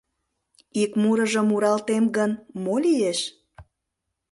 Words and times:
Ик 0.81 0.91
мурыжым 1.01 1.45
муралтем 1.49 2.05
гын, 2.15 2.31
мо 2.63 2.75
лиеш? 2.83 3.19